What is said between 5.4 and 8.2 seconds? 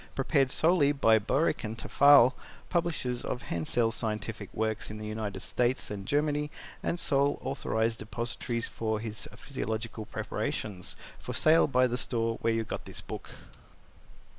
States and Germany and sole authorized